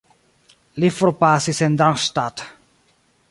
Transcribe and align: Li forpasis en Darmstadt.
Li 0.83 0.89
forpasis 0.99 1.61
en 1.69 1.77
Darmstadt. 1.83 2.47